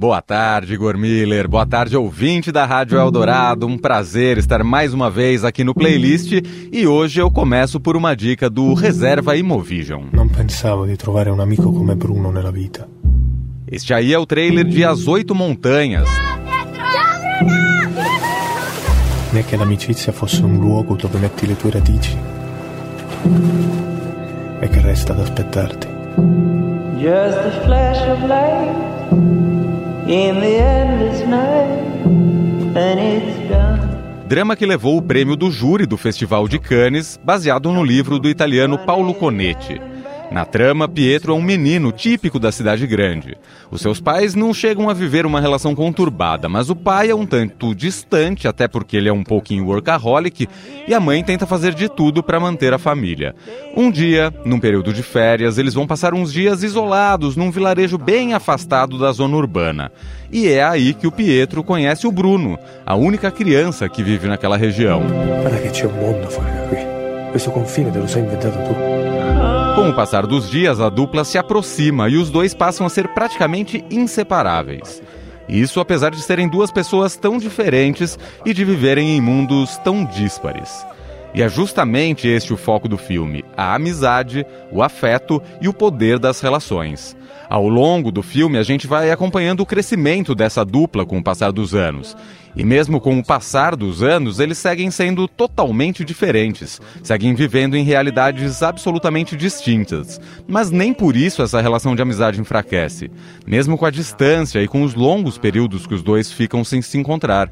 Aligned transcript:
Boa 0.00 0.22
tarde, 0.22 0.72
Igor 0.72 0.96
Miller. 0.96 1.46
Boa 1.46 1.66
tarde, 1.66 1.94
ouvinte 1.94 2.50
da 2.50 2.64
Rádio 2.64 2.98
Eldorado. 2.98 3.66
Um 3.66 3.76
prazer 3.76 4.38
estar 4.38 4.64
mais 4.64 4.94
uma 4.94 5.10
vez 5.10 5.44
aqui 5.44 5.62
no 5.62 5.74
playlist 5.74 6.40
e 6.72 6.86
hoje 6.86 7.20
eu 7.20 7.30
começo 7.30 7.78
por 7.78 7.98
uma 7.98 8.16
dica 8.16 8.48
do 8.48 8.72
Reserva 8.72 9.36
Imovision. 9.36 10.04
Não 10.10 10.26
pensava 10.26 10.86
de 10.86 10.96
trovar 10.96 11.28
um 11.28 11.38
amigo 11.38 11.70
como 11.70 11.94
Bruno 11.94 12.32
nella 12.32 12.50
vita. 12.50 12.88
Este 13.70 13.92
aí 13.92 14.14
é 14.14 14.18
o 14.18 14.24
trailer 14.24 14.64
de 14.64 14.82
As 14.82 15.06
Oito 15.06 15.34
Montanhas. 15.34 16.08
Non 19.30 19.36
è 19.36 19.44
che 19.44 19.58
l'amicizia 19.58 20.14
fosse 20.14 20.42
un 20.42 20.56
luogo 20.56 20.96
dove 20.96 21.18
metti 21.18 21.46
le 21.46 21.56
tue 21.56 21.72
radici 21.72 22.16
e 24.60 24.66
che 24.66 24.80
resta 24.80 25.12
ad 25.12 25.20
aspettarti. 25.20 25.88
Just 26.96 27.36
a 27.36 27.50
flash 27.64 28.00
of 28.08 28.26
light 28.26 29.49
Drama 34.26 34.56
que 34.56 34.66
levou 34.66 34.96
o 34.96 35.02
prêmio 35.02 35.36
do 35.36 35.52
júri 35.52 35.86
do 35.86 35.96
Festival 35.96 36.48
de 36.48 36.58
Cannes, 36.58 37.16
baseado 37.22 37.70
no 37.70 37.84
livro 37.84 38.18
do 38.18 38.28
italiano 38.28 38.76
Paulo 38.76 39.14
Conetti. 39.14 39.80
Na 40.30 40.44
trama, 40.44 40.88
Pietro 40.88 41.32
é 41.32 41.34
um 41.34 41.42
menino 41.42 41.90
típico 41.90 42.38
da 42.38 42.52
cidade 42.52 42.86
grande. 42.86 43.36
Os 43.68 43.80
seus 43.80 44.00
pais 44.00 44.34
não 44.36 44.54
chegam 44.54 44.88
a 44.88 44.94
viver 44.94 45.26
uma 45.26 45.40
relação 45.40 45.74
conturbada, 45.74 46.48
mas 46.48 46.70
o 46.70 46.76
pai 46.76 47.10
é 47.10 47.14
um 47.14 47.26
tanto 47.26 47.74
distante, 47.74 48.46
até 48.46 48.68
porque 48.68 48.96
ele 48.96 49.08
é 49.08 49.12
um 49.12 49.24
pouquinho 49.24 49.66
workaholic, 49.66 50.48
e 50.86 50.94
a 50.94 51.00
mãe 51.00 51.24
tenta 51.24 51.46
fazer 51.46 51.74
de 51.74 51.88
tudo 51.88 52.22
para 52.22 52.38
manter 52.38 52.72
a 52.72 52.78
família. 52.78 53.34
Um 53.76 53.90
dia, 53.90 54.32
num 54.44 54.60
período 54.60 54.92
de 54.92 55.02
férias, 55.02 55.58
eles 55.58 55.74
vão 55.74 55.86
passar 55.86 56.14
uns 56.14 56.32
dias 56.32 56.62
isolados 56.62 57.34
num 57.34 57.50
vilarejo 57.50 57.98
bem 57.98 58.32
afastado 58.32 58.98
da 58.98 59.10
zona 59.10 59.36
urbana. 59.36 59.90
E 60.30 60.46
é 60.46 60.62
aí 60.62 60.94
que 60.94 61.08
o 61.08 61.12
Pietro 61.12 61.64
conhece 61.64 62.06
o 62.06 62.12
Bruno, 62.12 62.56
a 62.86 62.94
única 62.94 63.32
criança 63.32 63.88
que 63.88 64.02
vive 64.02 64.28
naquela 64.28 64.56
região. 64.56 65.02
Guarda 65.42 65.60
che 65.60 65.70
c'è 65.70 65.86
un 65.86 65.98
mondo 65.98 66.28
fuori 66.28 66.52
da 66.52 66.68
qui. 66.68 66.99
Questo 67.30 67.50
confine 67.52 67.90
te 67.92 67.98
lo 67.98 68.06
tu. 68.06 68.74
Com 69.76 69.88
o 69.88 69.94
passar 69.94 70.26
dos 70.26 70.50
dias, 70.50 70.80
a 70.80 70.88
dupla 70.88 71.24
se 71.24 71.38
aproxima 71.38 72.08
e 72.08 72.16
os 72.16 72.28
dois 72.28 72.52
passam 72.54 72.84
a 72.84 72.90
ser 72.90 73.08
praticamente 73.08 73.84
inseparáveis. 73.90 75.00
Isso 75.48 75.80
apesar 75.80 76.10
de 76.10 76.22
serem 76.22 76.48
duas 76.48 76.70
pessoas 76.70 77.16
tão 77.16 77.38
diferentes 77.38 78.18
e 78.44 78.52
de 78.52 78.64
viverem 78.64 79.16
em 79.16 79.20
mundos 79.20 79.76
tão 79.78 80.04
díspares. 80.04 80.84
E 81.34 81.42
é 81.42 81.48
justamente 81.48 82.26
este 82.26 82.52
o 82.52 82.56
foco 82.56 82.88
do 82.88 82.98
filme: 82.98 83.44
a 83.56 83.74
amizade, 83.74 84.44
o 84.70 84.82
afeto 84.82 85.42
e 85.60 85.68
o 85.68 85.72
poder 85.72 86.18
das 86.18 86.40
relações. 86.40 87.16
Ao 87.48 87.68
longo 87.68 88.12
do 88.12 88.22
filme, 88.22 88.58
a 88.58 88.62
gente 88.62 88.86
vai 88.86 89.10
acompanhando 89.10 89.60
o 89.60 89.66
crescimento 89.66 90.36
dessa 90.36 90.64
dupla 90.64 91.04
com 91.04 91.18
o 91.18 91.22
passar 91.22 91.50
dos 91.50 91.74
anos. 91.74 92.16
E 92.54 92.64
mesmo 92.64 93.00
com 93.00 93.18
o 93.18 93.24
passar 93.24 93.76
dos 93.76 94.02
anos, 94.02 94.40
eles 94.40 94.58
seguem 94.58 94.90
sendo 94.90 95.28
totalmente 95.28 96.04
diferentes, 96.04 96.80
seguem 97.02 97.34
vivendo 97.34 97.76
em 97.76 97.84
realidades 97.84 98.62
absolutamente 98.62 99.36
distintas. 99.36 100.20
Mas 100.48 100.70
nem 100.70 100.92
por 100.92 101.16
isso 101.16 101.42
essa 101.42 101.60
relação 101.60 101.94
de 101.94 102.02
amizade 102.02 102.40
enfraquece, 102.40 103.10
mesmo 103.46 103.78
com 103.78 103.86
a 103.86 103.90
distância 103.90 104.60
e 104.60 104.68
com 104.68 104.82
os 104.82 104.94
longos 104.94 105.38
períodos 105.38 105.86
que 105.86 105.94
os 105.94 106.02
dois 106.02 106.30
ficam 106.30 106.64
sem 106.64 106.82
se 106.82 106.98
encontrar. 106.98 107.50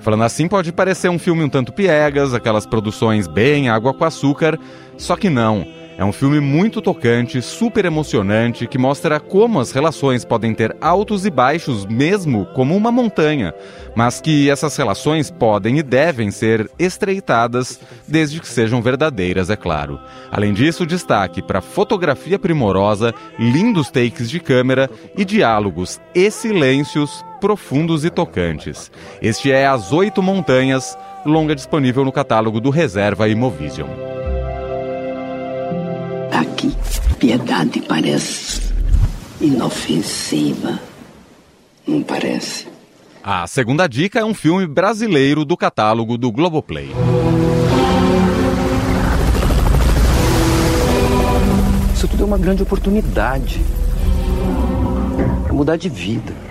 Falando 0.00 0.24
assim, 0.24 0.46
pode 0.46 0.72
parecer 0.72 1.08
um 1.08 1.18
filme 1.18 1.42
um 1.42 1.48
tanto 1.48 1.72
piegas, 1.72 2.34
aquelas 2.34 2.66
produções 2.66 3.26
bem 3.26 3.68
água 3.68 3.92
com 3.92 4.04
açúcar, 4.04 4.58
só 4.96 5.16
que 5.16 5.28
não. 5.28 5.66
É 5.98 6.04
um 6.04 6.12
filme 6.12 6.40
muito 6.40 6.82
tocante, 6.82 7.40
super 7.40 7.86
emocionante, 7.86 8.66
que 8.66 8.76
mostra 8.76 9.18
como 9.18 9.58
as 9.58 9.72
relações 9.72 10.26
podem 10.26 10.54
ter 10.54 10.76
altos 10.78 11.24
e 11.24 11.30
baixos, 11.30 11.86
mesmo 11.86 12.44
como 12.54 12.76
uma 12.76 12.92
montanha, 12.92 13.54
mas 13.94 14.20
que 14.20 14.50
essas 14.50 14.76
relações 14.76 15.30
podem 15.30 15.78
e 15.78 15.82
devem 15.82 16.30
ser 16.30 16.70
estreitadas, 16.78 17.80
desde 18.06 18.40
que 18.40 18.48
sejam 18.48 18.82
verdadeiras, 18.82 19.48
é 19.48 19.56
claro. 19.56 19.98
Além 20.30 20.52
disso, 20.52 20.84
destaque 20.84 21.40
para 21.40 21.62
fotografia 21.62 22.38
primorosa, 22.38 23.14
lindos 23.38 23.90
takes 23.90 24.28
de 24.28 24.38
câmera 24.38 24.90
e 25.16 25.24
diálogos 25.24 25.98
e 26.14 26.30
silêncios 26.30 27.24
profundos 27.40 28.04
e 28.04 28.10
tocantes. 28.10 28.90
Este 29.20 29.50
é 29.52 29.66
As 29.66 29.92
Oito 29.92 30.22
Montanhas, 30.22 30.96
longa 31.24 31.54
disponível 31.54 32.04
no 32.04 32.12
catálogo 32.12 32.60
do 32.60 32.70
Reserva 32.70 33.28
Imovision. 33.28 33.88
Aqui, 36.32 36.74
piedade 37.18 37.80
parece 37.80 38.72
inofensiva. 39.40 40.78
Não 41.86 42.02
parece? 42.02 42.66
A 43.22 43.46
segunda 43.46 43.88
dica 43.88 44.20
é 44.20 44.24
um 44.24 44.34
filme 44.34 44.66
brasileiro 44.66 45.44
do 45.44 45.56
catálogo 45.56 46.16
do 46.16 46.30
Globoplay. 46.30 46.90
Isso 51.92 52.06
tudo 52.06 52.22
é 52.22 52.26
uma 52.26 52.38
grande 52.38 52.62
oportunidade. 52.62 53.60
Pra 55.44 55.52
mudar 55.52 55.76
de 55.76 55.88
vida. 55.88 56.45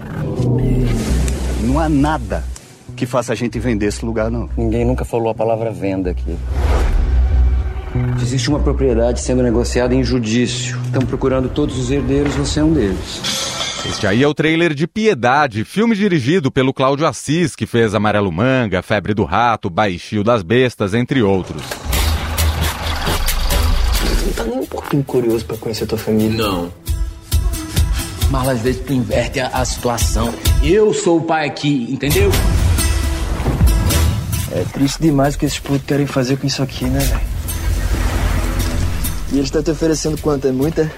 Não 1.62 1.80
há 1.80 1.90
nada 1.90 2.44
que 2.96 3.06
faça 3.06 3.34
a 3.34 3.36
gente 3.36 3.60
vender 3.60 3.88
esse 3.88 4.06
lugar, 4.06 4.32
não. 4.32 4.50
Ninguém 4.58 4.86
nunca 4.86 5.04
falou 5.04 5.30
a 5.30 5.36
palavra 5.36 5.72
venda 5.72 6.12
aqui. 6.12 6.38
Existe 8.22 8.50
uma 8.50 8.60
propriedade 8.60 9.22
sendo 9.22 9.42
negociada 9.42 9.96
em 9.96 10.04
judício. 10.04 10.78
Estão 10.86 11.02
procurando 11.02 11.50
todos 11.50 11.78
os 11.78 11.92
herdeiros, 11.92 12.36
você 12.36 12.60
é 12.60 12.64
um 12.64 12.74
deles. 12.74 13.22
Este 13.88 14.08
aí 14.08 14.24
é 14.24 14.28
o 14.28 14.34
trailer 14.34 14.74
de 14.74 14.88
Piedade, 14.88 15.64
filme 15.64 15.96
dirigido 15.96 16.52
pelo 16.52 16.74
Cláudio 16.74 17.06
Assis, 17.06 17.56
que 17.56 17.68
fez 17.68 17.94
Amarelo 17.94 18.32
Manga, 18.32 18.82
Febre 18.82 19.14
do 19.14 19.24
Rato, 19.24 19.70
Baixio 19.70 20.24
das 20.24 20.42
Bestas, 20.42 20.94
entre 20.94 21.22
outros. 21.22 21.62
Não 24.26 24.34
tá 24.34 24.44
nem 24.44 24.60
um 24.60 24.66
pouquinho 24.66 25.04
curioso 25.04 25.46
pra 25.46 25.56
conhecer 25.58 25.86
tua 25.86 26.00
família. 26.00 26.38
Não. 26.38 26.72
Mas 28.30 28.47
às 28.47 28.62
vezes 28.62 28.81
tu 28.81 28.94
inverte 28.94 29.40
a, 29.40 29.47
a 29.47 29.66
situação. 29.66 30.34
Eu 30.63 30.94
sou 30.94 31.19
o 31.19 31.22
pai 31.24 31.47
aqui, 31.47 31.88
entendeu? 31.90 32.31
É 34.52 34.63
triste 34.72 35.02
demais 35.02 35.36
o 35.36 35.40
que 35.40 35.46
esses 35.46 35.59
putos 35.59 35.86
querem 35.86 36.08
fazer 36.08 36.38
com 36.38 36.47
isso 36.47 36.64
aqui, 36.64 36.85
né, 36.85 37.00
velho? 37.00 37.22
E 39.31 39.35
eles 39.35 39.47
estão 39.47 39.62
te 39.62 39.72
oferecendo 39.72 40.18
quanto? 40.22 40.47
É 40.47 40.52
muita? 40.52 40.90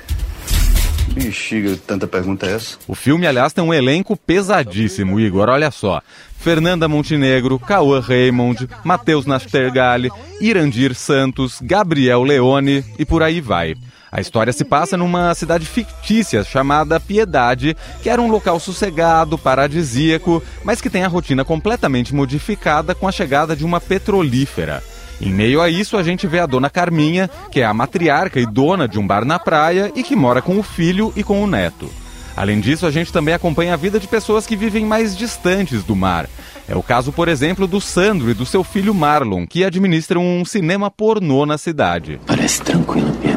Bexiga, 1.13 1.75
tanta 1.87 2.05
pergunta 2.05 2.45
é 2.45 2.53
essa? 2.53 2.77
O 2.87 2.93
filme, 2.93 3.25
aliás, 3.25 3.51
tem 3.53 3.63
um 3.63 3.73
elenco 3.73 4.16
pesadíssimo, 4.16 5.19
Igor. 5.19 5.49
Olha 5.49 5.71
só. 5.71 6.01
Fernanda 6.37 6.87
Montenegro, 6.87 7.57
Cauã 7.57 7.99
Raymond, 7.99 8.69
Matheus 8.83 9.25
Nastergalli, 9.25 10.11
Irandir 10.39 10.93
Santos, 10.93 11.57
Gabriel 11.61 12.21
Leone 12.21 12.85
e 12.99 13.05
por 13.05 13.23
aí 13.23 13.41
vai. 13.41 13.75
A 14.12 14.22
história 14.22 14.53
se 14.53 14.63
passa 14.63 14.95
numa 14.95 15.34
cidade 15.35 15.66
fictícia 15.66 16.44
chamada 16.44 17.00
Piedade, 17.00 17.75
que 18.01 18.09
era 18.09 18.22
um 18.22 18.29
local 18.29 18.59
sossegado, 18.59 19.38
paradisíaco, 19.38 20.41
mas 20.63 20.79
que 20.79 20.90
tem 20.90 21.03
a 21.03 21.07
rotina 21.07 21.44
completamente 21.44 22.16
modificada 22.16 22.96
com 22.96 23.07
a 23.07 23.12
chegada 23.12 23.56
de 23.56 23.66
uma 23.66 23.81
petrolífera. 23.81 24.81
Em 25.19 25.31
meio 25.31 25.62
a 25.62 25.69
isso, 25.69 25.97
a 25.97 26.03
gente 26.03 26.28
vê 26.28 26.40
a 26.40 26.46
dona 26.46 26.69
Carminha, 26.69 27.29
que 27.51 27.62
é 27.62 27.66
a 27.66 27.73
matriarca 27.73 28.40
e 28.40 28.46
dona 28.46 28.88
de 28.88 29.00
um 29.00 29.06
bar 29.06 29.25
na 29.25 29.40
praia 29.40 29.91
e 29.96 30.03
que 30.03 30.16
mora 30.16 30.41
com 30.41 30.57
o 30.57 30.63
filho 30.63 31.12
e 31.16 31.23
com 31.23 31.44
o 31.44 31.47
neto. 31.47 31.90
Além 32.35 32.59
disso, 32.59 32.85
a 32.85 32.91
gente 32.91 33.12
também 33.12 33.34
acompanha 33.34 33.73
a 33.73 33.78
vida 33.78 34.00
de 34.00 34.07
pessoas 34.07 34.46
que 34.46 34.56
vivem 34.56 34.85
mais 34.85 35.17
distantes 35.17 35.84
do 35.84 35.96
mar. 35.96 36.29
É 36.69 36.75
o 36.75 36.84
caso, 36.84 37.12
por 37.12 37.28
exemplo, 37.28 37.66
do 37.66 37.81
Sandro 37.81 38.29
e 38.29 38.35
do 38.35 38.46
seu 38.46 38.63
filho 38.63 38.94
Marlon, 38.94 39.47
que 39.47 39.66
administram 39.66 40.23
um 40.23 40.46
cinema 40.46 40.91
pornô 40.91 41.47
na 41.47 41.57
cidade. 41.57 42.19
Parece 42.28 42.62
tranquila 42.62 43.09
a 43.09 43.13
piedade 43.13 43.36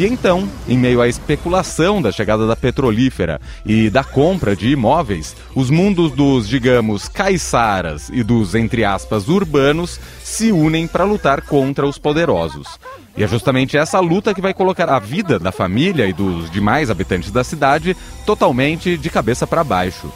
E 0.00 0.06
então, 0.06 0.48
em 0.66 0.78
meio 0.78 1.02
à 1.02 1.08
especulação 1.08 2.00
da 2.00 2.10
chegada 2.10 2.46
da 2.46 2.56
petrolífera 2.56 3.38
e 3.66 3.90
da 3.90 4.02
compra 4.02 4.56
de 4.56 4.70
imóveis, 4.70 5.36
os 5.54 5.68
mundos 5.68 6.12
dos, 6.12 6.48
digamos, 6.48 7.06
caiçaras 7.06 8.08
e 8.08 8.22
dos, 8.22 8.54
entre 8.54 8.82
aspas, 8.82 9.28
urbanos 9.28 10.00
se 10.24 10.52
unem 10.52 10.86
para 10.86 11.04
lutar 11.04 11.42
contra 11.42 11.86
os 11.86 11.98
poderosos. 11.98 12.66
E 13.14 13.22
é 13.22 13.28
justamente 13.28 13.76
essa 13.76 14.00
luta 14.00 14.32
que 14.32 14.40
vai 14.40 14.54
colocar 14.54 14.88
a 14.88 14.98
vida 14.98 15.38
da 15.38 15.52
família 15.52 16.06
e 16.06 16.14
dos 16.14 16.50
demais 16.50 16.88
habitantes 16.88 17.30
da 17.30 17.44
cidade 17.44 17.94
totalmente 18.24 18.96
de 18.96 19.10
cabeça 19.10 19.46
para 19.46 19.62
baixo. 19.62 20.10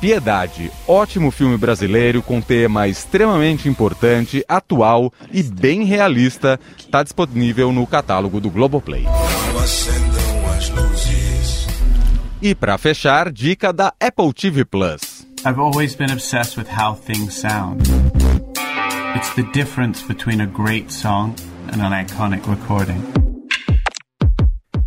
Piedade, 0.00 0.70
ótimo 0.86 1.30
filme 1.30 1.56
brasileiro 1.56 2.22
com 2.22 2.40
tema 2.40 2.86
extremamente 2.86 3.66
importante, 3.66 4.44
atual 4.46 5.10
e 5.32 5.42
bem 5.42 5.84
realista, 5.84 6.60
está 6.76 7.02
disponível 7.02 7.72
no 7.72 7.86
catálogo 7.86 8.38
do 8.38 8.50
Globoplay. 8.50 9.06
E 12.40 12.54
para 12.54 12.78
fechar, 12.78 13.32
dica 13.32 13.72
da 13.72 13.92
Apple 14.00 14.32
TV 14.32 14.64
Plus. 14.64 15.26
I've 15.44 15.60
always 15.60 15.96
been 15.96 16.12
obsessed 16.12 16.56
with 16.56 16.68
how 16.68 16.94
things 16.94 17.34
sound. 17.34 17.82
It's 19.16 19.34
the 19.34 19.42
difference 19.52 20.02
between 20.06 20.40
a 20.40 20.46
great 20.46 20.92
song 20.92 21.34
and 21.72 21.82
an 21.82 21.92
iconic 21.92 22.48
recording. 22.48 23.02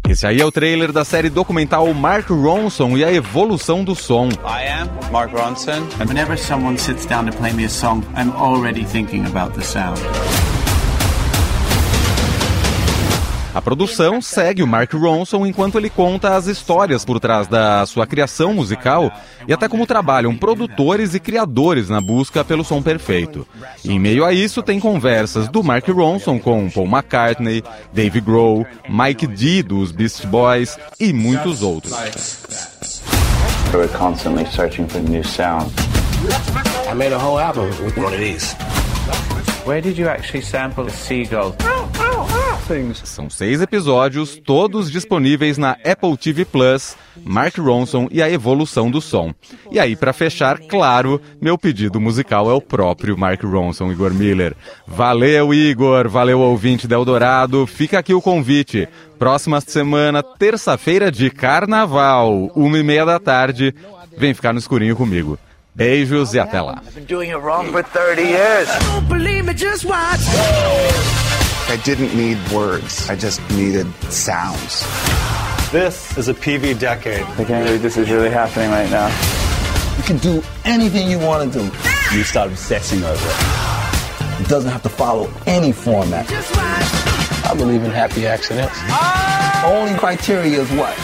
Esse 0.08 0.26
aí 0.26 0.40
é 0.40 0.46
o 0.46 0.52
trailer 0.52 0.92
da 0.92 1.04
série 1.04 1.30
documental 1.30 1.94
Mark 1.94 2.30
Ronson 2.30 2.98
e 2.98 3.04
a 3.04 3.12
evolução 3.12 3.84
do 3.84 3.94
som. 3.96 4.30
I 4.30 4.68
am 4.68 4.90
Mark 5.12 5.34
Ronson. 5.34 5.84
And 6.00 6.08
whenever 6.08 6.38
someone 6.38 6.78
sits 6.78 7.06
down 7.06 7.26
to 7.26 7.36
play 7.38 7.52
me 7.52 7.66
a 7.66 7.70
song, 7.70 8.04
I'm 8.16 8.32
already 8.32 8.86
thinking 8.86 9.26
about 9.26 9.54
the 9.56 9.62
sound. 9.62 10.00
A 13.54 13.62
produção 13.62 14.22
segue 14.22 14.62
o 14.62 14.68
Mark 14.68 14.94
Ronson 14.94 15.44
enquanto 15.46 15.78
ele 15.78 15.90
conta 15.90 16.36
as 16.36 16.46
histórias 16.46 17.04
por 17.04 17.20
trás 17.20 17.48
da 17.48 17.84
sua 17.88 18.06
criação 18.06 18.54
musical 18.54 19.12
e 19.48 19.54
até 19.54 19.68
como 19.68 19.88
trabalham 19.88 20.36
produtores 20.38 21.16
e 21.16 21.20
criadores 21.20 21.90
na 21.90 22.00
busca 22.00 22.46
pelo 22.46 22.64
som 22.64 22.80
perfeito. 22.82 23.48
E 23.84 23.92
em 23.92 24.00
meio 24.00 24.24
a 24.24 24.32
isso 24.32 24.62
tem 24.62 24.80
conversas 24.80 25.48
do 25.48 25.64
Mark 25.64 25.88
Ronson 25.88 26.38
com 26.38 26.70
Paul 26.70 26.86
McCartney, 26.86 27.64
Dave 27.92 28.22
Grohl, 28.22 28.68
Mike 28.88 29.26
D 29.26 29.64
dos 29.64 29.92
Beast 29.92 30.28
Boys 30.28 30.78
e 31.00 31.12
muitos 31.12 31.64
outros. 31.64 31.94
We're 33.74 33.88
constantly 33.90 34.46
searching 34.52 34.88
for 34.88 35.02
new 35.02 35.24
sound. 35.24 35.72
I 36.88 36.94
made 36.94 37.14
a 37.14 37.20
whole 37.20 37.40
album 37.40 37.70
with 37.84 37.98
one 37.98 38.14
of 38.14 38.20
these. 38.20 38.54
Where 39.66 39.82
did 39.82 39.98
you 39.98 40.08
actually 40.08 40.42
sample 40.42 40.86
the 40.86 40.92
seagull? 40.92 41.56
São 43.04 43.32
seis 43.32 43.64
episódios, 43.64 44.40
todos 44.46 44.92
disponíveis 44.92 45.58
na 45.58 45.72
Apple 45.84 46.16
TV 46.16 46.46
Plus, 46.46 46.96
Mark 47.26 47.58
Ronson 47.58 48.08
e 48.12 48.22
a 48.22 48.30
evolução 48.30 48.92
do 48.92 49.02
som. 49.02 49.34
E 49.72 49.80
aí, 49.80 49.96
para 49.96 50.14
fechar, 50.14 50.60
claro, 50.60 51.20
meu 51.42 51.58
pedido 51.58 52.00
musical 52.00 52.48
é 52.48 52.54
o 52.54 52.62
próprio 52.62 53.18
Mark 53.18 53.44
Ronson, 53.44 53.92
Igor 53.92 54.14
Miller. 54.14 54.56
Valeu, 54.86 55.52
Igor, 55.52 56.08
valeu, 56.08 56.42
ouvinte 56.42 56.88
do 56.88 56.94
Eldorado. 56.94 57.66
Fica 57.66 57.98
aqui 57.98 58.14
o 58.14 58.22
convite. 58.22 58.88
Próxima 59.18 59.60
semana, 59.62 60.22
terça-feira 60.22 61.12
de 61.12 61.32
carnaval, 61.32 62.52
uma 62.56 62.78
e 62.78 62.84
meia 62.84 63.04
da 63.04 63.20
tarde, 63.20 63.74
vem 64.16 64.36
ficar 64.36 64.54
no 64.54 64.60
escurinho 64.60 64.96
comigo. 64.96 65.40
Beijos 65.74 66.36
e 66.36 66.40
até 66.40 66.62
lá. 66.62 66.84
I 71.70 71.78
didn't 71.84 72.16
need 72.18 72.38
words. 72.52 73.08
I 73.12 73.16
just 73.16 73.40
needed 73.52 73.86
sounds. 74.06 74.82
This 75.72 76.18
is 76.18 76.28
a 76.28 76.34
PV 76.34 76.80
decade. 76.80 77.22
I 77.22 77.46
can't 77.46 77.64
believe 77.64 77.84
this 77.84 77.96
is 77.96 78.10
really 78.10 78.32
happening 78.32 78.72
right 78.72 78.90
now. 78.90 79.08
You 79.98 80.04
can 80.04 80.18
do 80.18 80.42
anything 80.66 81.08
you 81.12 81.20
want 81.20 81.54
to 81.54 81.60
do. 81.60 81.66
You 82.12 82.24
start 82.24 82.50
obsessing 82.50 83.04
over 83.04 83.14
it. 83.14 84.42
It 84.42 84.48
doesn't 84.48 84.72
have 84.72 84.82
to 84.82 84.90
follow 84.90 85.32
any 85.46 85.72
format. 85.72 86.26
I 87.46 87.54
believe 87.56 87.84
in 87.84 87.92
happy 87.92 88.26
accidents. 88.26 88.76
Only 89.64 89.94
criteria 90.00 90.62
is 90.62 90.72
what? 90.72 90.98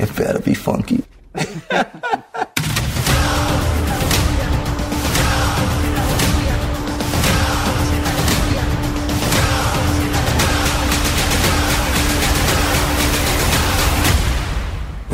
It 0.00 0.16
better 0.16 0.40
be 0.40 0.54
funky. 0.54 1.04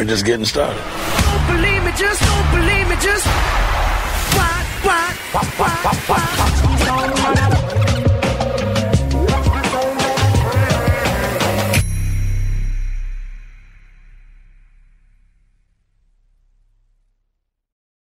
We're 0.04 0.10
just 0.10 0.26
getting 0.26 0.44
started. 0.44 0.76
Don't 0.76 1.56
believe 1.56 1.82
me, 1.82 1.90
just 1.96 2.20
don't 2.20 2.50
believe 2.52 2.88
me, 2.90 2.96
just. 2.96 3.26